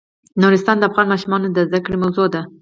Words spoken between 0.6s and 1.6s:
د افغان ماشومانو د